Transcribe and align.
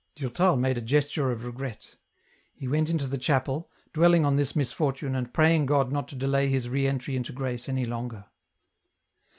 Durtal 0.15 0.57
made 0.57 0.79
a 0.79 0.81
gesture 0.81 1.29
of 1.31 1.45
regret. 1.45 1.95
He 2.55 2.67
went 2.67 2.89
into 2.89 3.05
the 3.05 3.19
chapel, 3.19 3.69
dwelling 3.93 4.25
on 4.25 4.35
this 4.35 4.55
misfortune 4.55 5.13
and 5.13 5.31
praying 5.31 5.67
God 5.67 5.91
not 5.91 6.07
to 6.07 6.15
delay 6.15 6.47
his 6.49 6.67
re 6.69 6.87
entry 6.87 7.15
into 7.15 7.31
grace 7.31 7.69
any 7.69 7.85
longer. 7.85 8.25